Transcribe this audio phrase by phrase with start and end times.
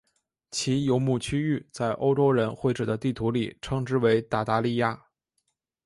[0.49, 4.99] 其游牧区域在欧洲人绘制的地图里称之为鞑靼利亚。